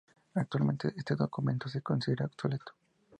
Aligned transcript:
Actualmente 0.33 0.95
este 0.97 1.15
documento 1.15 1.69
se 1.69 1.83
considera 1.83 2.25
obsoleto. 2.25 2.73